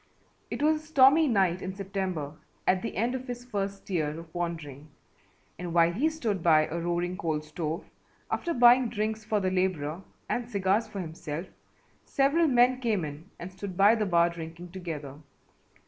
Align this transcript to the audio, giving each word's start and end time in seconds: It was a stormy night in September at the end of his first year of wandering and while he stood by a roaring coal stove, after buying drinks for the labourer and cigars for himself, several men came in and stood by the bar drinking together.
It 0.49 0.63
was 0.63 0.77
a 0.81 0.85
stormy 0.87 1.27
night 1.27 1.61
in 1.61 1.75
September 1.75 2.33
at 2.65 2.81
the 2.81 2.97
end 2.97 3.13
of 3.13 3.27
his 3.27 3.45
first 3.45 3.87
year 3.87 4.17
of 4.19 4.33
wandering 4.33 4.89
and 5.59 5.75
while 5.75 5.93
he 5.93 6.09
stood 6.09 6.41
by 6.41 6.65
a 6.65 6.79
roaring 6.79 7.15
coal 7.15 7.39
stove, 7.43 7.85
after 8.31 8.51
buying 8.55 8.89
drinks 8.89 9.23
for 9.23 9.39
the 9.39 9.51
labourer 9.51 10.01
and 10.27 10.49
cigars 10.49 10.87
for 10.87 11.01
himself, 11.01 11.45
several 12.03 12.47
men 12.47 12.79
came 12.81 13.05
in 13.05 13.29
and 13.37 13.51
stood 13.51 13.77
by 13.77 13.93
the 13.93 14.07
bar 14.07 14.31
drinking 14.31 14.71
together. 14.71 15.19